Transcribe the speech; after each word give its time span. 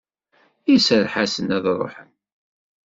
Iserreḥ-asen 0.75 1.53
ad 1.57 1.65
ruḥen. 1.79 2.11